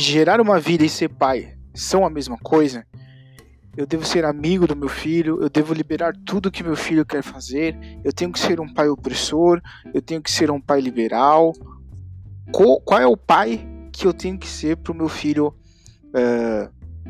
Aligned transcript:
gerar 0.00 0.40
uma 0.40 0.58
vida 0.58 0.84
e 0.84 0.88
ser 0.88 1.08
pai 1.08 1.54
são 1.74 2.04
a 2.04 2.10
mesma 2.10 2.38
coisa? 2.38 2.86
Eu 3.76 3.86
devo 3.86 4.04
ser 4.04 4.24
amigo 4.24 4.66
do 4.66 4.74
meu 4.74 4.88
filho, 4.88 5.40
eu 5.40 5.48
devo 5.48 5.72
liberar 5.72 6.14
tudo 6.24 6.50
que 6.50 6.62
meu 6.62 6.74
filho 6.74 7.04
quer 7.04 7.22
fazer, 7.22 7.76
eu 8.02 8.12
tenho 8.12 8.32
que 8.32 8.38
ser 8.38 8.60
um 8.60 8.72
pai 8.72 8.88
opressor, 8.88 9.60
eu 9.94 10.02
tenho 10.02 10.20
que 10.20 10.30
ser 10.30 10.50
um 10.50 10.60
pai 10.60 10.80
liberal. 10.80 11.52
Qual, 12.50 12.80
qual 12.80 13.00
é 13.00 13.06
o 13.06 13.16
pai 13.16 13.64
que 13.92 14.06
eu 14.06 14.12
tenho 14.12 14.38
que 14.38 14.48
ser 14.48 14.76
para 14.76 14.92
o 14.92 14.96
meu 14.96 15.08
filho 15.08 15.54
uh, 16.06 16.68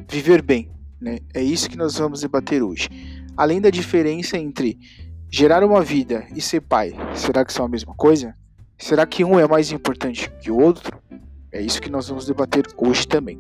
viver 0.09 0.43
bem? 0.43 0.71
Né? 1.01 1.21
É 1.33 1.43
isso 1.43 1.71
que 1.71 1.79
nós 1.79 1.97
vamos 1.97 2.21
debater 2.21 2.63
hoje. 2.63 2.89
Além 3.37 3.61
da 3.61 3.71
diferença 3.71 4.37
entre 4.37 4.79
gerar 5.31 5.65
uma 5.65 5.81
vida 5.83 6.27
e 6.35 6.43
ser 6.43 6.61
pai, 6.61 6.93
será 7.15 7.45
que 7.45 7.53
são 7.53 7.65
a 7.65 7.69
mesma 7.69 7.95
coisa? 7.95 8.35
Será 8.77 9.07
que 9.07 9.25
um 9.25 9.39
é 9.39 9.47
mais 9.47 9.73
importante 9.73 10.31
que 10.41 10.51
o 10.51 10.59
outro? 10.59 11.01
É 11.53 11.61
isso 11.61 11.81
que 11.81 11.91
nós 11.91 12.09
vamos 12.09 12.27
debater 12.27 12.65
hoje 12.77 13.07
também. 13.09 13.39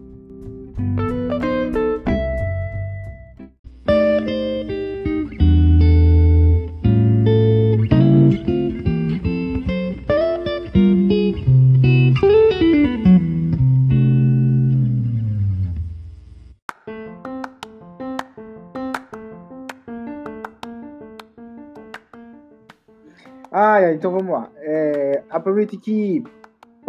Ah, 23.52 23.92
então 23.92 24.12
vamos 24.12 24.32
lá. 24.32 24.50
É, 24.58 25.22
aproveite 25.28 25.76
que 25.76 26.22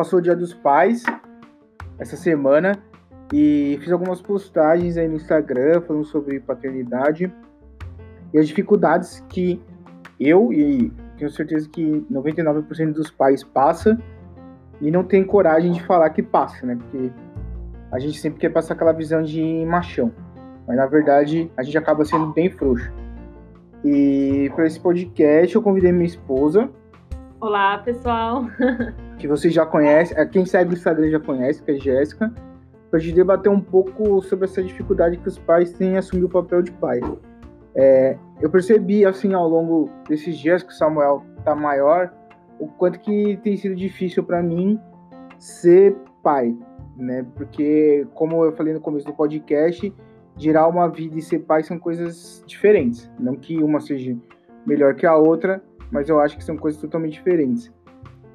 passou 0.02 0.18
o 0.18 0.22
Dia 0.22 0.36
dos 0.36 0.52
Pais 0.52 1.04
essa 2.00 2.18
semana 2.18 2.80
e 3.32 3.78
fiz 3.82 3.92
algumas 3.92 4.20
postagens 4.20 4.98
aí 4.98 5.08
no 5.08 5.14
Instagram 5.14 5.80
falando 5.82 6.06
sobre 6.06 6.40
paternidade 6.40 7.32
e 8.34 8.40
as 8.40 8.48
dificuldades 8.48 9.24
que 9.30 9.62
eu 10.20 10.52
e 10.52 10.92
tenho 11.20 11.30
certeza 11.30 11.70
que 11.70 12.04
99% 12.12 12.94
dos 12.94 13.12
pais 13.12 13.44
passa 13.44 13.96
e 14.82 14.90
não 14.90 15.04
tem 15.04 15.24
coragem 15.24 15.72
de 15.72 15.84
falar 15.84 16.10
que 16.10 16.24
passa, 16.24 16.66
né? 16.66 16.76
Porque 16.76 17.12
a 17.92 18.00
gente 18.00 18.20
sempre 18.20 18.40
quer 18.40 18.50
passar 18.50 18.74
aquela 18.74 18.94
visão 18.94 19.22
de 19.22 19.64
machão, 19.68 20.12
mas 20.66 20.78
na 20.78 20.88
verdade 20.88 21.52
a 21.56 21.62
gente 21.62 21.78
acaba 21.78 22.04
sendo 22.06 22.34
bem 22.34 22.50
frouxo. 22.50 22.92
E 23.86 24.52
para 24.56 24.66
esse 24.66 24.80
podcast 24.80 25.54
eu 25.54 25.62
convidei 25.62 25.92
minha 25.92 26.08
esposa. 26.08 26.72
Olá, 27.40 27.78
pessoal. 27.78 28.46
que 29.22 29.28
você 29.28 29.52
já 29.52 29.66
conhece, 29.66 30.20
é, 30.20 30.26
quem 30.26 30.46
segue 30.46 30.72
o 30.72 30.74
Instagram 30.74 31.12
já 31.12 31.20
conhece, 31.20 31.62
que 31.62 31.70
é 31.70 31.76
Jéssica, 31.76 32.34
para 32.90 32.98
a 32.98 33.02
gente 33.02 33.14
debater 33.14 33.52
um 33.52 33.62
pouco 33.62 34.20
sobre 34.24 34.46
essa 34.46 34.64
dificuldade 34.64 35.18
que 35.18 35.28
os 35.28 35.38
pais 35.38 35.72
têm 35.74 35.94
em 35.94 35.98
assumir 35.98 36.24
o 36.24 36.30
papel 36.30 36.64
de 36.64 36.72
pai. 36.72 37.00
É, 37.76 38.18
eu 38.42 38.50
percebi, 38.50 39.06
assim, 39.06 39.34
ao 39.34 39.48
longo 39.48 39.90
desses 40.10 40.36
dias 40.38 40.64
que 40.64 40.74
o 40.74 40.76
Samuel 40.76 41.24
tá 41.46 41.56
maior, 41.56 42.12
o 42.60 42.68
quanto 42.68 43.00
que 43.00 43.38
tem 43.44 43.56
sido 43.56 43.76
difícil 43.76 44.24
para 44.24 44.42
mim 44.42 44.80
ser 45.38 45.96
pai, 46.24 46.58
né? 46.98 47.24
Porque, 47.36 48.08
como 48.16 48.44
eu 48.44 48.52
falei 48.54 48.74
no 48.74 48.82
começo 48.82 49.06
do 49.06 49.14
podcast, 49.14 49.94
gerar 50.36 50.68
uma 50.68 50.90
vida 50.90 51.18
e 51.18 51.22
ser 51.22 51.40
pai 51.40 51.64
são 51.64 51.78
coisas 51.78 52.44
diferentes. 52.48 53.10
Não 53.20 53.36
que 53.36 53.62
uma 53.64 53.80
seja 53.80 54.18
melhor 54.66 54.96
que 54.96 55.06
a 55.06 55.16
outra, 55.16 55.64
mas 55.92 56.10
eu 56.10 56.20
acho 56.20 56.36
que 56.38 56.44
são 56.44 56.58
coisas 56.58 56.82
totalmente 56.82 57.14
diferentes. 57.14 57.72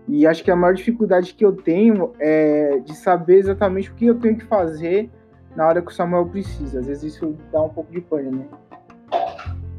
E 0.09 0.27
acho 0.27 0.45
que 0.45 0.51
a 0.51 0.57
maior 0.57 0.75
dificuldade 0.75 1.35
que 1.35 1.45
eu 1.45 1.53
tenho 1.53 2.13
é 2.21 2.79
de 2.79 2.95
saber 2.95 3.39
exatamente 3.39 3.91
o 3.91 3.95
que 3.95 4.07
eu 4.07 4.19
tenho 4.19 4.37
que 4.37 4.45
fazer 4.45 5.11
na 5.57 5.67
hora 5.67 5.83
que 5.83 5.91
o 5.91 5.95
Samuel 5.95 6.27
precisa. 6.27 6.81
Às 6.81 6.87
vezes 6.87 7.15
isso 7.15 7.37
dá 7.51 7.63
um 7.63 7.69
pouco 7.69 7.93
de 7.93 8.01
pânico, 8.01 8.37
né? 8.37 8.47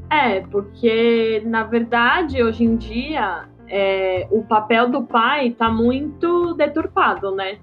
É, 0.10 0.42
porque 0.42 1.44
na 1.46 1.64
verdade 1.64 2.42
hoje 2.42 2.64
em 2.64 2.76
dia 2.76 3.46
é, 3.70 4.28
o 4.32 4.44
papel 4.44 4.90
do 4.90 5.04
pai 5.04 5.50
está 5.50 5.70
muito 5.70 6.54
deturpado, 6.56 7.36
né? 7.36 7.58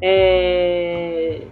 É, 0.00 1.42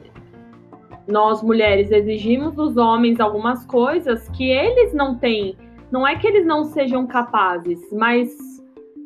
nós 1.06 1.42
mulheres 1.42 1.90
exigimos 1.90 2.54
dos 2.54 2.76
homens 2.76 3.20
algumas 3.20 3.64
coisas 3.66 4.28
que 4.30 4.50
eles 4.50 4.92
não 4.92 5.16
têm. 5.16 5.56
Não 5.90 6.06
é 6.06 6.16
que 6.16 6.26
eles 6.26 6.44
não 6.44 6.64
sejam 6.64 7.06
capazes, 7.06 7.80
mas 7.92 8.30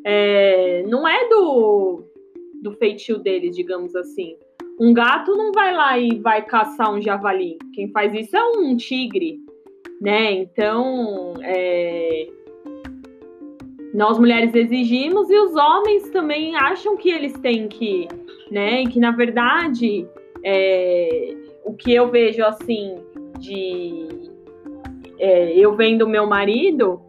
é, 0.05 0.83
não 0.87 1.07
é 1.07 1.27
do, 1.29 2.03
do 2.61 2.71
feitio 2.73 3.17
deles, 3.17 3.55
digamos 3.55 3.95
assim. 3.95 4.37
Um 4.79 4.93
gato 4.93 5.35
não 5.35 5.51
vai 5.51 5.75
lá 5.75 5.99
e 5.99 6.19
vai 6.19 6.43
caçar 6.43 6.93
um 6.93 7.01
javali. 7.01 7.57
Quem 7.73 7.91
faz 7.91 8.13
isso 8.13 8.35
é 8.35 8.43
um 8.43 8.75
tigre, 8.75 9.39
né? 10.01 10.31
Então, 10.31 11.33
é, 11.43 12.27
nós 13.93 14.17
mulheres 14.17 14.55
exigimos 14.55 15.29
e 15.29 15.37
os 15.37 15.55
homens 15.55 16.09
também 16.09 16.55
acham 16.55 16.95
que 16.95 17.09
eles 17.09 17.33
têm 17.39 17.67
que, 17.67 18.07
né? 18.49 18.83
E 18.83 18.87
que 18.87 18.99
na 18.99 19.11
verdade 19.11 20.07
é, 20.43 21.35
o 21.65 21.73
que 21.73 21.93
eu 21.93 22.09
vejo 22.09 22.43
assim 22.43 22.95
de 23.37 24.07
é, 25.19 25.53
eu 25.57 25.75
vendo 25.75 26.07
meu 26.07 26.25
marido, 26.25 27.01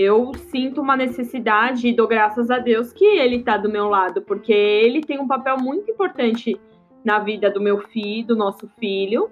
eu 0.00 0.32
sinto 0.34 0.80
uma 0.80 0.96
necessidade 0.96 1.86
e 1.86 1.92
dou 1.92 2.08
graças 2.08 2.50
a 2.50 2.58
Deus 2.58 2.90
que 2.90 3.04
ele 3.04 3.36
está 3.36 3.58
do 3.58 3.68
meu 3.68 3.86
lado, 3.86 4.22
porque 4.22 4.50
ele 4.50 5.02
tem 5.02 5.20
um 5.20 5.28
papel 5.28 5.58
muito 5.58 5.90
importante 5.90 6.58
na 7.04 7.18
vida 7.18 7.50
do 7.50 7.60
meu 7.60 7.80
filho, 7.88 8.28
do 8.28 8.34
nosso 8.34 8.66
filho, 8.78 9.28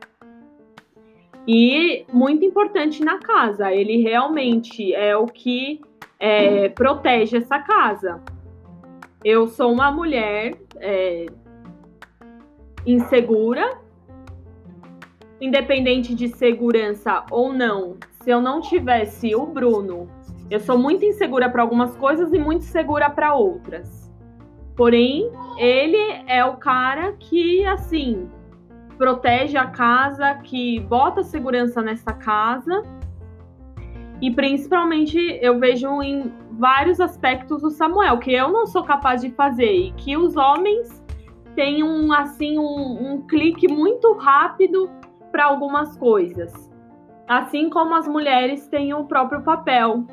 e 1.47 2.05
muito 2.13 2.45
importante 2.45 3.03
na 3.03 3.19
casa. 3.19 3.73
Ele 3.73 4.03
realmente 4.03 4.93
é 4.93 5.17
o 5.17 5.25
que 5.25 5.81
é, 6.21 6.69
protege 6.69 7.39
essa 7.39 7.59
casa. 7.61 8.23
Eu 9.25 9.49
sou 9.49 9.73
uma 9.73 9.91
mulher 9.91 10.55
é, 10.77 11.25
insegura, 12.85 13.79
independente 15.41 16.15
de 16.15 16.29
segurança 16.29 17.25
ou 17.31 17.55
não, 17.55 17.97
se 18.21 18.29
eu 18.31 18.43
não 18.43 18.61
tivesse 18.61 19.35
o 19.35 19.47
Bruno, 19.47 20.18
eu 20.51 20.61
sou 20.61 20.79
muito 20.79 21.05
insegura 21.05 21.49
para 21.51 21.63
algumas 21.63 21.97
coisas 21.97 22.33
e 22.33 22.39
muito 22.39 22.65
segura 22.65 23.11
para 23.11 23.35
outras. 23.35 24.11
Porém, 24.77 25.31
ele 25.57 25.99
é 26.27 26.45
o 26.45 26.57
cara 26.57 27.13
que, 27.15 27.67
assim, 27.67 28.31
protege 28.97 29.57
a 29.57 29.67
casa, 29.67 30.35
que 30.37 30.81
bota 30.81 31.23
segurança 31.23 31.83
nessa 31.83 32.13
casa. 32.13 32.83
E 34.21 34.31
principalmente 34.31 35.19
eu 35.41 35.59
vejo 35.59 36.03
em 36.03 36.33
vários 36.53 37.01
aspectos 37.01 37.63
o 37.63 37.71
Samuel, 37.71 38.19
que 38.19 38.33
eu 38.33 38.51
não 38.51 38.67
sou 38.67 38.83
capaz 38.83 39.21
de 39.21 39.31
fazer 39.31 39.73
e 39.73 39.93
que 39.93 40.17
os 40.17 40.37
homens 40.37 41.05
têm 41.55 41.85
um 41.85 42.13
assim 42.13 42.59
um, 42.59 43.13
um 43.13 43.23
clique 43.27 43.69
muito 43.69 44.13
rápido 44.15 44.91
para 45.31 45.45
algumas 45.45 45.97
coisas. 45.97 46.53
Assim 47.29 47.69
como 47.69 47.95
as 47.95 48.09
mulheres 48.09 48.67
têm 48.67 48.93
o 48.95 49.05
próprio 49.05 49.43
papel, 49.43 50.05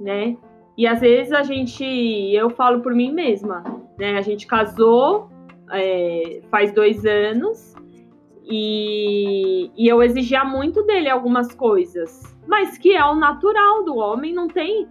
né? 0.00 0.36
E 0.76 0.86
às 0.86 1.00
vezes 1.00 1.32
a 1.32 1.42
gente, 1.42 1.84
eu 1.84 2.50
falo 2.50 2.80
por 2.80 2.94
mim 2.94 3.12
mesma, 3.12 3.62
né? 3.98 4.16
A 4.16 4.22
gente 4.22 4.46
casou 4.46 5.28
é, 5.70 6.40
faz 6.50 6.72
dois 6.72 7.04
anos 7.04 7.74
e, 8.44 9.70
e 9.76 9.86
eu 9.86 10.02
exigia 10.02 10.44
muito 10.44 10.82
dele 10.84 11.08
algumas 11.08 11.54
coisas, 11.54 12.36
mas 12.46 12.78
que 12.78 12.94
é 12.96 13.04
o 13.04 13.14
natural 13.14 13.84
do 13.84 13.96
homem, 13.96 14.32
não 14.32 14.48
tem. 14.48 14.88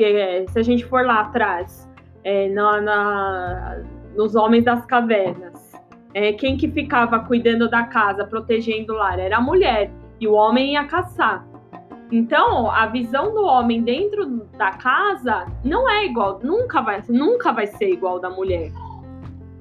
É, 0.00 0.44
se 0.48 0.58
a 0.58 0.62
gente 0.62 0.84
for 0.84 1.06
lá 1.06 1.20
atrás, 1.20 1.88
é, 2.24 2.48
na, 2.48 2.80
na, 2.80 3.82
nos 4.16 4.34
homens 4.34 4.64
das 4.64 4.84
cavernas, 4.86 5.72
é, 6.14 6.32
quem 6.32 6.56
que 6.56 6.68
ficava 6.68 7.20
cuidando 7.20 7.68
da 7.68 7.84
casa, 7.84 8.24
protegendo 8.24 8.92
o 8.92 8.96
lar? 8.96 9.18
Era 9.18 9.36
a 9.36 9.40
mulher. 9.40 9.90
E 10.20 10.26
o 10.26 10.32
homem 10.32 10.72
ia 10.72 10.84
caçar. 10.84 11.46
Então, 12.10 12.70
a 12.70 12.86
visão 12.86 13.34
do 13.34 13.42
homem 13.42 13.82
dentro 13.82 14.26
da 14.56 14.70
casa 14.70 15.46
não 15.62 15.88
é 15.88 16.06
igual, 16.06 16.40
nunca 16.42 16.80
vai, 16.80 17.02
nunca 17.08 17.52
vai 17.52 17.66
ser 17.66 17.90
igual 17.90 18.18
da 18.18 18.30
mulher, 18.30 18.72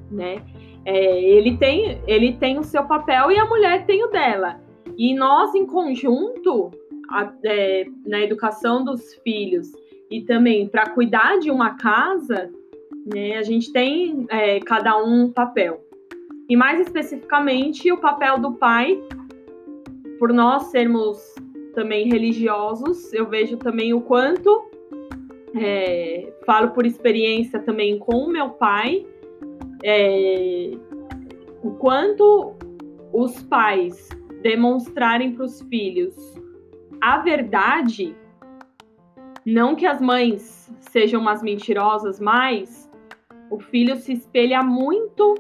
né? 0.10 0.42
É, 0.86 1.22
ele 1.22 1.58
tem, 1.58 2.02
ele 2.08 2.34
tem 2.38 2.58
o 2.58 2.64
seu 2.64 2.86
papel 2.86 3.30
e 3.32 3.38
a 3.38 3.46
mulher 3.46 3.86
tem 3.86 4.04
o 4.06 4.08
dela. 4.08 4.62
E 4.98 5.14
nós, 5.14 5.54
em 5.54 5.66
conjunto, 5.66 6.72
a, 7.12 7.30
é, 7.44 7.86
na 8.06 8.22
educação 8.22 8.86
dos 8.86 9.14
filhos 9.16 9.70
e 10.10 10.22
também 10.22 10.68
para 10.70 10.90
cuidar 10.90 11.40
de 11.40 11.52
uma 11.52 11.76
casa, 11.76 12.50
né, 13.14 13.36
a 13.38 13.44
gente 13.44 13.72
tem 13.74 14.26
é, 14.30 14.62
cada 14.62 14.98
um 14.98 15.26
um 15.26 15.32
papel. 15.32 15.84
E 16.50 16.56
mais 16.56 16.80
especificamente, 16.80 17.92
o 17.92 17.98
papel 17.98 18.40
do 18.40 18.54
pai, 18.54 18.98
por 20.18 20.32
nós 20.32 20.64
sermos 20.68 21.36
também 21.78 22.10
religiosos, 22.10 23.14
eu 23.14 23.30
vejo 23.30 23.56
também 23.56 23.94
o 23.94 24.02
quanto, 24.02 24.68
é, 25.56 26.34
falo 26.44 26.72
por 26.72 26.88
experiência 26.88 27.60
também 27.60 28.00
com 28.00 28.16
o 28.18 28.32
meu 28.32 28.50
pai, 28.50 29.06
é, 29.84 30.72
o 31.62 31.70
quanto 31.76 32.56
os 33.14 33.44
pais 33.44 34.10
demonstrarem 34.42 35.34
para 35.34 35.46
os 35.46 35.62
filhos 35.70 36.16
a 37.00 37.20
verdade, 37.20 38.16
não 39.46 39.76
que 39.76 39.86
as 39.86 40.02
mães 40.02 40.74
sejam 40.80 41.22
umas 41.22 41.44
mentirosas, 41.44 42.20
mas 42.20 42.90
o 43.52 43.60
filho 43.60 43.98
se 43.98 44.14
espelha 44.14 44.64
muito 44.64 45.36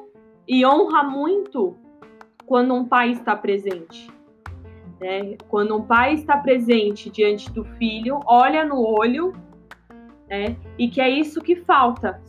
e 0.47 0.63
honra 0.63 1.03
muito 1.03 1.75
quando 2.45 2.75
um 2.75 2.85
pai 2.85 3.13
está 3.13 3.35
presente. 3.35 4.15
Né? 4.99 5.35
Quando 5.47 5.75
um 5.75 5.81
pai 5.81 6.13
está 6.13 6.38
presente 6.38 7.09
diante 7.09 7.51
do 7.51 7.63
filho, 7.63 8.19
olha 8.25 8.65
no 8.65 8.81
olho, 8.81 9.33
né? 10.29 10.55
e 10.77 10.89
que 10.89 10.99
é 10.99 11.09
isso 11.09 11.41
que 11.41 11.55
falta. 11.55 12.21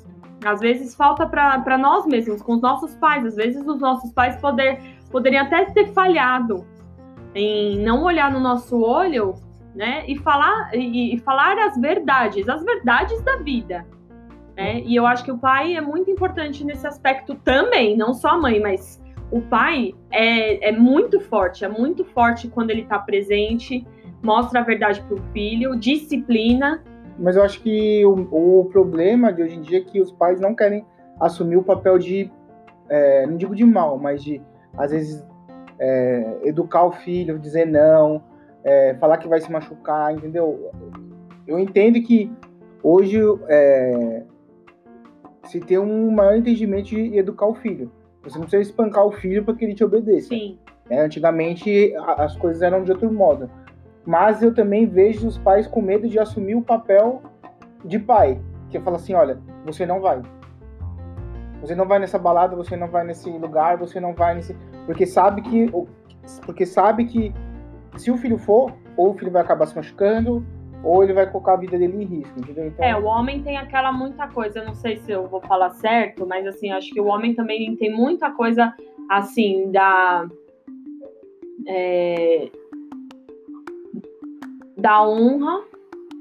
Às 0.45 0.61
vezes 0.61 0.95
falta 0.95 1.27
para 1.27 1.79
nós 1.79 2.07
mesmos, 2.07 2.43
com 2.43 2.55
os 2.55 2.61
nossos 2.61 2.95
pais. 2.97 3.25
Às 3.25 3.37
vezes 3.37 3.67
os 3.67 3.81
nossos 3.81 4.13
pais 4.13 4.37
poder, 4.37 4.81
poderiam 5.11 5.45
até 5.45 5.65
ter 5.67 5.93
falhado 5.93 6.65
em 7.35 7.79
não 7.81 8.05
olhar 8.05 8.31
no 8.31 8.41
nosso 8.41 8.81
olho 8.81 9.35
né? 9.75 10.05
e, 10.07 10.17
falar, 10.19 10.75
e, 10.75 11.15
e 11.15 11.19
falar 11.19 11.59
as 11.59 11.77
verdades, 11.81 12.49
as 12.49 12.65
verdades 12.65 13.21
da 13.23 13.37
vida. 13.37 13.87
Né? 14.57 14.81
E 14.81 14.97
eu 14.97 15.07
acho 15.07 15.25
que 15.25 15.33
o 15.33 15.39
pai 15.39 15.77
é 15.77 15.81
muito 15.81 16.11
importante 16.11 16.65
nesse 16.65 16.87
aspecto 16.87 17.35
também, 17.37 17.97
não 17.97 18.13
só 18.13 18.31
a 18.31 18.39
mãe, 18.39 18.61
mas 18.61 19.01
o 19.31 19.41
pai 19.43 19.95
é, 20.11 20.69
é 20.69 20.73
muito 20.73 21.21
forte, 21.21 21.65
é 21.65 21.69
muito 21.69 22.05
forte 22.05 22.49
quando 22.49 22.71
ele 22.71 22.83
está 22.83 22.99
presente, 22.99 23.87
mostra 24.23 24.61
a 24.61 24.63
verdade 24.63 25.03
para 25.03 25.15
o 25.15 25.23
filho, 25.33 25.79
disciplina. 25.79 26.83
Mas 27.19 27.37
eu 27.37 27.43
acho 27.43 27.61
que 27.61 28.05
o, 28.07 28.61
o, 28.61 28.65
problema 28.67 29.33
de 29.33 29.43
hoje 29.43 29.57
em 29.57 29.61
dia 29.61 29.79
é 29.79 29.81
que 29.83 30.01
os 30.01 30.13
pais 30.13 30.41
não 30.41 30.55
querem 30.55 30.85
assumir 31.21 31.57
o 31.57 31.63
papel 31.63 31.99
de, 31.99 32.31
é, 32.89 33.27
não 33.27 33.37
digo 33.37 33.55
de 33.55 33.65
mal, 33.65 33.99
mas 33.99 34.23
de, 34.23 34.41
às 34.77 34.93
vezes, 34.93 35.27
é, 35.79 36.39
educar 36.45 36.85
o 36.85 36.93
filho, 36.93 37.39
dizer 37.39 37.67
não, 37.67 38.23
é, 38.65 38.95
falar 38.95 39.19
que 39.19 39.29
vai 39.29 39.41
se 39.41 39.51
machucar, 39.51 40.15
entendeu? 40.15 40.71
Eu 41.47 41.59
entendo 41.59 42.01
que 42.01 42.31
hoje 42.83 43.19
é, 43.49 44.23
se 45.45 45.61
tem 45.61 45.79
um 45.79 46.11
maior 46.11 46.37
entendimento 46.37 46.89
de 46.89 47.17
educar 47.17 47.47
o 47.47 47.55
filho. 47.55 47.91
Você 48.23 48.39
não 48.39 48.47
precisa 48.47 48.63
espancar 48.63 49.05
o 49.07 49.13
filho 49.13 49.45
para 49.45 49.55
que 49.55 49.65
ele 49.65 49.75
te 49.75 49.85
obedeça. 49.85 50.29
Sim. 50.29 50.59
É, 50.91 51.01
antigamente 51.01 51.95
as 52.17 52.37
coisas 52.37 52.63
eram 52.63 52.83
de 52.83 52.93
outro 52.93 53.13
modo. 53.13 53.51
Mas 54.05 54.43
eu 54.43 54.55
também 54.55 54.87
vejo 54.87 55.27
os 55.27 55.37
pais 55.37 55.67
com 55.67 55.83
medo 55.83 56.09
de 56.09 56.19
assumir 56.19 56.55
o 56.55 56.63
papel 56.63 57.23
de 57.85 57.99
pai. 57.99 58.41
Que 58.71 58.81
fala 58.81 58.97
assim, 58.97 59.15
olha, 59.15 59.39
você 59.65 59.85
não 59.85 60.01
vai. 60.01 60.23
Você 61.61 61.75
não 61.75 61.87
vai 61.87 61.99
nessa 61.99 62.19
balada, 62.19 62.57
você 62.57 62.77
não 62.77 62.89
vai 62.89 63.05
nesse 63.05 63.29
lugar, 63.31 63.77
você 63.77 64.01
não 64.01 64.15
vai 64.15 64.35
nesse... 64.35 64.57
Porque 64.87 65.07
sabe 65.07 65.43
que... 65.43 65.71
Porque 66.45 66.65
sabe 66.65 67.05
que 67.07 67.35
se 67.97 68.11
o 68.11 68.17
filho 68.17 68.39
for, 68.39 68.73
ou 68.97 69.11
o 69.11 69.15
filho 69.15 69.31
vai 69.31 69.43
acabar 69.43 69.67
se 69.67 69.77
machucando, 69.77 70.45
ou 70.83 71.03
ele 71.03 71.13
vai 71.13 71.29
colocar 71.31 71.55
a 71.55 71.57
vida 71.57 71.79
dele 71.79 72.03
em 72.03 72.07
risco, 72.07 72.39
entendeu? 72.39 72.67
Então... 72.67 72.85
É, 72.85 72.97
o 72.97 73.05
homem 73.05 73.43
tem 73.43 73.57
aquela 73.57 73.93
muita 73.93 74.29
coisa, 74.29 74.61
eu 74.61 74.67
não 74.67 74.75
sei 74.75 74.97
se 74.99 75.11
eu 75.11 75.27
vou 75.27 75.41
falar 75.41 75.71
certo, 75.71 76.27
mas 76.27 76.47
assim, 76.47 76.71
acho 76.71 76.93
que 76.93 77.01
o 77.01 77.07
homem 77.07 77.35
também 77.35 77.75
tem 77.77 77.95
muita 77.95 78.31
coisa 78.31 78.75
assim 79.09 79.71
da 79.71 80.29
é, 81.67 82.49
da 84.77 85.07
honra, 85.07 85.63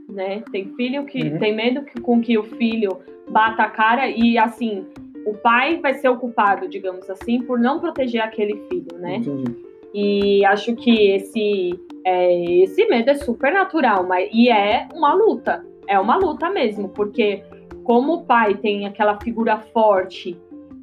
né? 0.09 0.43
Tem 0.51 0.73
filho 0.75 1.05
que 1.05 1.21
uhum. 1.21 1.37
tem 1.37 1.55
medo 1.55 1.83
que, 1.83 2.01
com 2.01 2.19
que 2.19 2.37
o 2.37 2.43
filho 2.43 2.99
bata 3.29 3.63
a 3.63 3.69
cara 3.69 4.09
e 4.09 4.37
assim 4.37 4.85
o 5.25 5.33
pai 5.33 5.79
vai 5.81 5.93
ser 5.93 6.07
o 6.07 6.17
culpado, 6.17 6.69
digamos 6.69 7.09
assim, 7.09 7.41
por 7.41 7.59
não 7.59 7.79
proteger 7.79 8.21
aquele 8.21 8.55
filho, 8.69 8.97
né? 8.97 9.17
Entendi. 9.17 9.66
E 9.93 10.45
acho 10.45 10.75
que 10.75 11.11
esse 11.11 11.79
é, 12.05 12.61
esse 12.63 12.85
medo 12.87 13.09
é 13.09 13.15
super 13.15 13.51
natural, 13.51 14.05
mas 14.07 14.29
e 14.31 14.49
é 14.49 14.87
uma 14.93 15.13
luta, 15.13 15.65
é 15.87 15.99
uma 15.99 16.15
luta 16.15 16.49
mesmo, 16.49 16.89
porque 16.89 17.43
como 17.83 18.13
o 18.13 18.25
pai 18.25 18.55
tem 18.55 18.85
aquela 18.85 19.19
figura 19.19 19.57
forte 19.57 20.39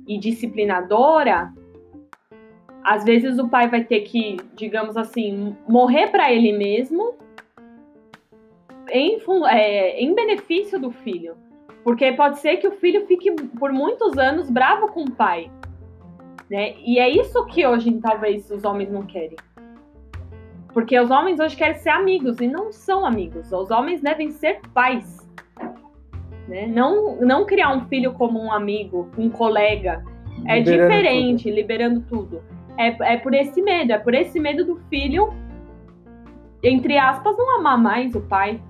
e 0.07 0.19
disciplinadora, 0.19 1.53
às 2.85 3.05
vezes 3.05 3.39
o 3.39 3.49
pai 3.49 3.69
vai 3.69 3.85
ter 3.85 4.01
que, 4.01 4.37
digamos 4.55 4.97
assim, 4.97 5.57
morrer 5.67 6.09
para 6.09 6.31
ele 6.31 6.53
mesmo 6.53 7.15
em, 8.91 9.19
é, 9.49 10.01
em 10.03 10.15
benefício 10.15 10.79
do 10.79 10.91
filho. 10.91 11.37
Porque 11.83 12.13
pode 12.13 12.39
ser 12.39 12.59
que 12.59 12.69
o 12.69 12.73
filho 12.73 13.07
fique 13.07 13.31
por 13.59 13.73
muitos 13.73 14.17
anos 14.19 14.51
bravo 14.51 14.89
com 14.89 15.05
o 15.05 15.11
pai. 15.11 15.51
Né? 16.51 16.75
E 16.85 16.99
é 16.99 17.09
isso 17.09 17.45
que 17.47 17.67
hoje 17.67 17.93
talvez 18.01 18.51
os 18.51 18.65
homens 18.65 18.91
não 18.91 19.03
querem. 19.03 19.37
Porque 20.73 20.99
os 20.99 21.11
homens 21.11 21.39
hoje 21.39 21.57
querem 21.57 21.77
ser 21.77 21.91
amigos 21.91 22.41
e 22.41 22.49
não 22.49 22.73
são 22.73 23.07
amigos. 23.07 23.53
Os 23.53 23.71
homens 23.71 24.01
devem 24.01 24.31
ser 24.31 24.61
pais. 24.75 25.25
Né? 26.49 26.67
Não, 26.67 27.17
não 27.21 27.47
criar 27.47 27.75
um 27.75 27.87
filho 27.87 28.13
como 28.13 28.41
um 28.41 28.53
amigo, 28.53 29.09
um 29.17 29.31
colega. 29.31 30.05
É 30.47 30.59
liberando 30.59 30.83
diferente, 30.83 31.45
tudo. 31.45 31.55
liberando 31.55 32.01
tudo. 32.03 32.43
É, 32.77 33.15
é 33.15 33.17
por 33.17 33.33
esse 33.33 33.63
medo, 33.63 33.93
é 33.93 33.99
por 33.99 34.15
esse 34.15 34.41
medo 34.41 34.65
do 34.65 34.77
filho, 34.91 35.33
entre 36.63 36.99
aspas, 36.99 37.37
não 37.37 37.57
amar 37.59 37.79
mais 37.79 38.15
o 38.15 38.21
pai. 38.21 38.61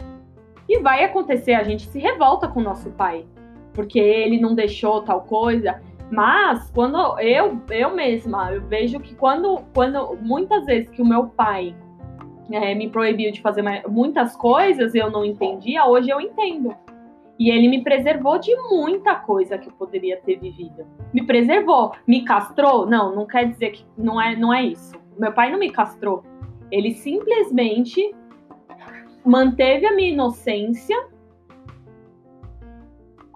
E 0.69 0.79
vai 0.81 1.05
acontecer, 1.05 1.55
a 1.55 1.63
gente 1.63 1.89
se 1.89 1.99
revolta 1.99 2.49
com 2.49 2.61
o 2.61 2.63
nosso 2.63 2.91
pai, 2.91 3.25
porque 3.73 3.99
ele 3.99 4.41
não 4.41 4.55
deixou 4.55 5.03
tal 5.03 5.23
coisa. 5.23 5.81
Mas 6.15 6.71
quando 6.71 7.19
eu, 7.19 7.61
eu 7.71 7.93
mesma, 7.93 8.53
eu 8.53 8.63
vejo 8.69 9.01
que 9.01 9.17
quando, 9.17 9.65
quando 9.75 10.17
muitas 10.23 10.65
vezes 10.65 10.89
que 10.89 11.03
o 11.03 11.07
meu 11.07 11.27
pai 11.27 11.75
é, 12.53 12.73
me 12.73 12.89
proibiu 12.89 13.33
de 13.33 13.41
fazer 13.41 13.65
muitas 13.89 14.37
coisas, 14.37 14.95
eu 14.95 15.11
não 15.11 15.25
entendia, 15.25 15.85
hoje 15.87 16.11
eu 16.11 16.21
entendo. 16.21 16.73
E 17.37 17.51
ele 17.51 17.67
me 17.67 17.83
preservou 17.83 18.39
de 18.39 18.55
muita 18.71 19.17
coisa 19.17 19.59
que 19.59 19.69
eu 19.69 19.73
poderia 19.73 20.17
ter 20.19 20.39
vivido. 20.39 20.87
Me 21.13 21.27
preservou, 21.27 21.93
me 22.07 22.25
castrou? 22.25 22.87
Não, 22.87 23.13
não 23.13 23.27
quer 23.27 23.49
dizer 23.49 23.71
que 23.71 23.85
não 23.99 24.21
é, 24.21 24.37
não 24.37 24.55
é 24.55 24.63
isso. 24.63 24.95
Meu 25.19 25.33
pai 25.33 25.51
não 25.51 25.59
me 25.59 25.71
castrou. 25.71 26.23
Ele 26.71 26.95
simplesmente 26.95 28.15
manteve 29.25 29.85
a 29.85 29.93
minha 29.93 30.11
inocência 30.11 30.97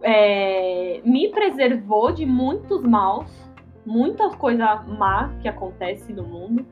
é, 0.03 1.01
me 1.05 1.29
preservou 1.29 2.13
de 2.13 2.25
muitos 2.25 2.83
maus, 2.83 3.31
muita 3.85 4.29
coisa 4.31 4.83
má 4.87 5.31
que 5.41 5.49
acontece 5.49 6.13
no 6.13 6.25
mundo. 6.25 6.67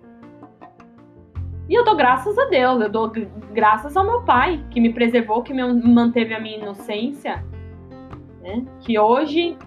E 1.69 1.75
eu 1.75 1.85
dou 1.85 1.97
graças 1.97 2.39
a 2.39 2.45
Deus, 2.45 2.81
eu 2.81 2.89
dou 2.89 3.11
graças 3.53 3.97
ao 3.97 4.05
meu 4.05 4.23
pai, 4.23 4.65
que 4.71 4.81
me 4.81 4.93
preservou, 4.93 5.43
que 5.43 5.53
me 5.53 5.63
manteve 5.83 6.33
a 6.33 6.41
minha 6.41 6.59
inocência. 6.59 7.45
Né? 8.41 8.65
Que 8.81 8.99
hoje, 8.99 9.59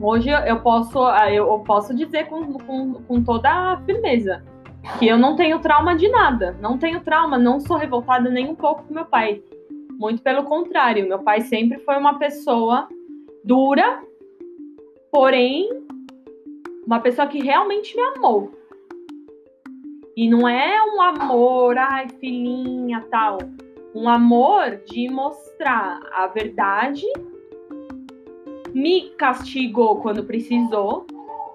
hoje 0.00 0.28
eu 0.30 0.60
posso, 0.60 0.98
eu 1.30 1.58
posso 1.60 1.94
dizer 1.94 2.26
com, 2.26 2.54
com, 2.54 2.94
com 2.94 3.22
toda 3.22 3.48
a 3.48 3.80
firmeza 3.82 4.42
que 4.98 5.06
eu 5.06 5.18
não 5.18 5.36
tenho 5.36 5.60
trauma 5.60 5.96
de 5.96 6.08
nada. 6.08 6.56
Não 6.60 6.78
tenho 6.78 7.00
trauma, 7.00 7.38
não 7.38 7.60
sou 7.60 7.76
revoltada 7.76 8.28
nem 8.28 8.48
um 8.48 8.54
pouco 8.54 8.82
com 8.84 8.94
meu 8.94 9.04
pai. 9.04 9.42
Muito 9.98 10.22
pelo 10.22 10.44
contrário, 10.44 11.08
meu 11.08 11.20
pai 11.20 11.40
sempre 11.40 11.78
foi 11.78 11.96
uma 11.96 12.18
pessoa 12.18 12.88
dura, 13.42 14.02
porém 15.10 15.68
uma 16.86 17.00
pessoa 17.00 17.26
que 17.26 17.40
realmente 17.40 17.96
me 17.96 18.02
amou. 18.02 18.52
E 20.16 20.28
não 20.28 20.48
é 20.48 20.78
um 20.94 21.02
amor, 21.02 21.76
ai, 21.76 22.08
filhinha, 22.20 23.04
tal. 23.10 23.38
Um 23.94 24.08
amor 24.08 24.76
de 24.86 25.08
mostrar 25.08 26.00
a 26.12 26.26
verdade. 26.26 27.04
Me 28.72 29.10
castigou 29.10 29.96
quando 29.96 30.24
precisou 30.24 31.06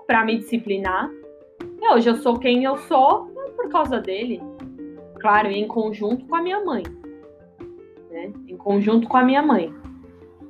para 0.06 0.26
me 0.26 0.38
disciplinar. 0.38 1.10
E 1.82 1.94
hoje 1.94 2.10
eu 2.10 2.16
sou 2.16 2.38
quem 2.38 2.64
eu 2.64 2.78
sou 2.78 3.28
por 3.56 3.70
causa 3.70 4.00
dele. 4.00 4.42
Claro, 5.20 5.48
em 5.48 5.68
conjunto 5.68 6.26
com 6.26 6.36
a 6.36 6.42
minha 6.42 6.64
mãe. 6.64 6.84
Né? 8.12 8.34
Em 8.48 8.58
conjunto 8.58 9.08
com 9.08 9.16
a 9.16 9.24
minha 9.24 9.42
mãe. 9.42 9.74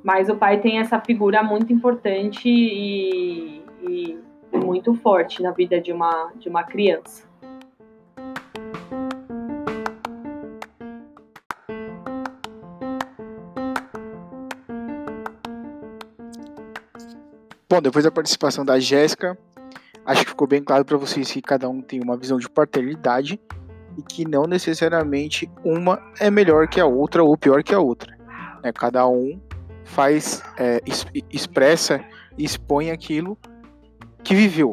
Mas 0.02 0.28
o 0.28 0.34
pai 0.34 0.60
tem 0.60 0.80
essa 0.80 1.00
figura 1.00 1.44
muito 1.44 1.72
importante 1.72 2.48
e, 2.48 3.62
e 3.88 4.18
muito 4.52 4.94
forte 4.94 5.40
na 5.40 5.52
vida 5.52 5.80
de 5.80 5.92
uma, 5.92 6.32
de 6.36 6.48
uma 6.48 6.64
criança. 6.64 7.30
Bom, 17.70 17.80
depois 17.80 18.04
da 18.04 18.10
participação 18.10 18.66
da 18.66 18.78
Jéssica, 18.78 19.38
acho 20.04 20.24
que 20.24 20.28
ficou 20.30 20.46
bem 20.46 20.62
claro 20.62 20.84
para 20.84 20.98
vocês 20.98 21.30
que 21.30 21.40
cada 21.40 21.70
um 21.70 21.80
tem 21.80 22.02
uma 22.02 22.18
visão 22.18 22.38
de 22.38 22.50
paternidade 22.50 23.40
e 23.96 24.02
que 24.02 24.26
não 24.26 24.44
necessariamente 24.44 25.50
uma 25.64 26.00
é 26.18 26.30
melhor 26.30 26.68
que 26.68 26.80
a 26.80 26.86
outra 26.86 27.22
ou 27.22 27.36
pior 27.36 27.62
que 27.62 27.74
a 27.74 27.80
outra. 27.80 28.16
Né? 28.62 28.72
Cada 28.72 29.06
um 29.06 29.40
faz, 29.84 30.42
é, 30.58 30.80
expressa 31.30 32.00
e 32.36 32.44
expõe 32.44 32.90
aquilo 32.90 33.36
que 34.22 34.34
viveu. 34.34 34.72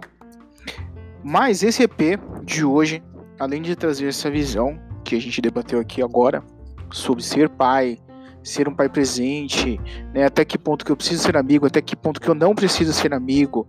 Mas 1.23 1.63
esse 1.63 1.83
EP 1.83 2.19
de 2.43 2.63
hoje, 2.63 3.03
além 3.39 3.61
de 3.61 3.75
trazer 3.75 4.07
essa 4.07 4.29
visão 4.29 4.79
que 5.03 5.15
a 5.15 5.21
gente 5.21 5.41
debateu 5.41 5.79
aqui 5.79 6.01
agora 6.01 6.43
sobre 6.91 7.23
ser 7.23 7.49
pai, 7.49 7.97
ser 8.43 8.67
um 8.67 8.73
pai 8.73 8.87
presente, 8.87 9.79
né, 10.13 10.25
até 10.25 10.45
que 10.45 10.57
ponto 10.57 10.85
que 10.85 10.91
eu 10.91 10.95
preciso 10.95 11.23
ser 11.23 11.35
amigo, 11.35 11.65
até 11.65 11.81
que 11.81 11.95
ponto 11.95 12.21
que 12.21 12.29
eu 12.29 12.35
não 12.35 12.55
preciso 12.55 12.93
ser 12.93 13.13
amigo, 13.13 13.67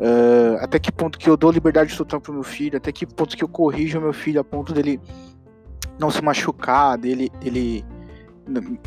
uh, 0.00 0.56
até 0.60 0.78
que 0.78 0.92
ponto 0.92 1.18
que 1.18 1.28
eu 1.28 1.36
dou 1.36 1.50
liberdade 1.50 1.96
total 1.96 2.20
para 2.20 2.32
meu 2.32 2.42
filho, 2.42 2.76
até 2.76 2.92
que 2.92 3.06
ponto 3.06 3.36
que 3.36 3.44
eu 3.44 3.48
corrijo 3.48 4.00
meu 4.00 4.12
filho 4.12 4.40
a 4.40 4.44
ponto 4.44 4.72
dele 4.72 5.00
não 5.98 6.10
se 6.10 6.22
machucar, 6.22 6.98
dele, 6.98 7.30
dele 7.40 7.84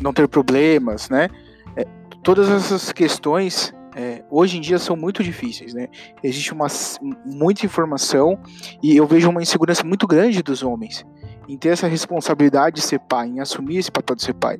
não 0.00 0.12
ter 0.12 0.28
problemas, 0.28 1.08
né? 1.08 1.28
É, 1.76 1.84
todas 2.22 2.48
essas 2.48 2.92
questões 2.92 3.74
é, 3.96 4.22
hoje 4.30 4.58
em 4.58 4.60
dia 4.60 4.78
são 4.78 4.96
muito 4.96 5.22
difíceis, 5.22 5.74
né? 5.74 5.88
Existe 6.22 6.52
uma, 6.52 6.66
muita 7.24 7.66
informação 7.66 8.38
e 8.82 8.96
eu 8.96 9.06
vejo 9.06 9.28
uma 9.28 9.42
insegurança 9.42 9.84
muito 9.84 10.06
grande 10.06 10.42
dos 10.42 10.62
homens 10.62 11.04
em 11.48 11.56
ter 11.56 11.70
essa 11.70 11.88
responsabilidade 11.88 12.76
de 12.76 12.82
ser 12.82 13.00
pai, 13.00 13.26
em 13.26 13.40
assumir 13.40 13.78
esse 13.78 13.90
papel 13.90 14.14
de 14.14 14.22
ser 14.22 14.34
pai. 14.34 14.58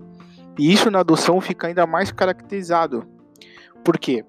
E 0.58 0.72
isso 0.72 0.90
na 0.90 1.00
adoção 1.00 1.40
fica 1.40 1.68
ainda 1.68 1.86
mais 1.86 2.10
caracterizado. 2.10 3.06
Por 3.84 3.98
quê? 3.98 4.24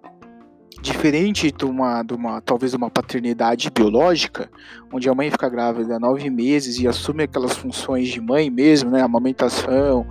Diferente 0.82 1.52
de 1.52 1.66
uma, 1.66 2.04
de 2.04 2.14
uma 2.14 2.42
talvez 2.42 2.74
uma 2.74 2.90
paternidade 2.90 3.70
biológica, 3.70 4.50
onde 4.92 5.10
a 5.10 5.16
mãe 5.16 5.30
fica 5.30 5.50
grávida 5.50 6.00
nove 6.00 6.30
meses 6.30 6.80
e 6.80 6.88
assume 6.88 7.24
aquelas 7.24 7.56
funções 7.58 8.08
de 8.08 8.22
mãe 8.22 8.50
mesmo, 8.50 8.90
né? 8.90 9.02
Amamentação, 9.02 10.08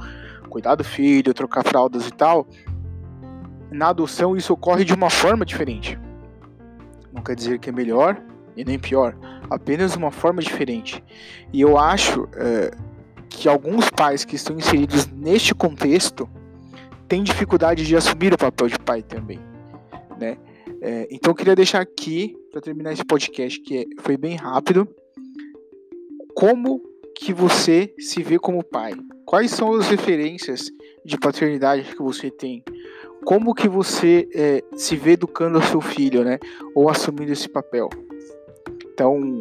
cuidar 0.50 0.75
do 0.75 0.84
filho, 0.84 1.32
trocar 1.32 1.64
fraldas 1.64 2.06
e 2.06 2.12
tal. 2.12 2.46
Na 3.70 3.88
adoção 3.88 4.37
isso 4.37 4.52
ocorre 4.52 4.84
de 4.84 4.92
uma 4.92 5.08
forma 5.08 5.44
diferente. 5.44 5.98
Não 7.12 7.22
quer 7.22 7.34
dizer 7.34 7.58
que 7.58 7.70
é 7.70 7.72
melhor 7.72 8.20
e 8.56 8.64
nem 8.64 8.78
pior, 8.78 9.16
apenas 9.48 9.94
uma 9.94 10.10
forma 10.10 10.42
diferente. 10.42 11.02
E 11.52 11.60
eu 11.60 11.78
acho 11.78 12.28
é, 12.34 12.70
que 13.28 13.48
alguns 13.48 13.88
pais 13.88 14.25
que 14.25 14.37
estão 14.37 14.56
inseridos 14.56 15.06
neste 15.06 15.54
contexto 15.54 16.28
têm 17.06 17.22
dificuldade 17.22 17.87
de 17.87 17.96
assumir 17.96 18.34
o 18.34 18.38
papel 18.38 18.68
de 18.68 18.78
pai 18.78 19.02
também, 19.02 19.40
né? 20.18 20.37
É, 20.80 21.08
então 21.11 21.32
eu 21.32 21.35
queria 21.35 21.56
deixar 21.56 21.80
aqui 21.80 22.37
para 22.50 22.61
terminar 22.61 22.92
esse 22.92 23.04
podcast 23.04 23.61
que 23.61 23.78
é, 23.78 23.85
foi 24.00 24.16
bem 24.16 24.37
rápido, 24.37 24.88
como 26.35 26.80
que 27.14 27.32
você 27.32 27.92
se 27.99 28.23
vê 28.23 28.38
como 28.38 28.62
pai? 28.62 28.92
Quais 29.26 29.50
são 29.50 29.75
as 29.75 29.88
referências 29.88 30.70
de 31.04 31.18
paternidade 31.18 31.94
que 31.94 32.02
você 32.02 32.30
tem? 32.30 32.62
Como 33.25 33.54
que 33.54 33.68
você 33.68 34.28
é, 34.32 34.62
se 34.76 34.97
vê 34.97 35.12
educando 35.12 35.58
o 35.58 35.62
seu 35.62 35.80
filho, 35.80 36.23
né? 36.23 36.38
Ou 36.75 36.88
assumindo 36.88 37.32
esse 37.32 37.49
papel? 37.49 37.90
Então, 38.92 39.40